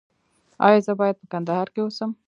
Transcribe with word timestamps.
ایا 0.65 0.79
زه 0.85 0.91
باید 0.99 1.15
په 1.21 1.25
کندهار 1.33 1.67
کې 1.73 1.79
اوسم؟ 1.83 2.09